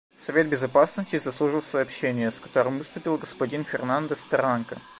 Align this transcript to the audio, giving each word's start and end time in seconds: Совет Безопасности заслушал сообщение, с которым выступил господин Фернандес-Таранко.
Совет 0.15 0.47
Безопасности 0.49 1.19
заслушал 1.19 1.61
сообщение, 1.61 2.31
с 2.31 2.39
которым 2.39 2.79
выступил 2.79 3.17
господин 3.17 3.63
Фернандес-Таранко. 3.63 4.79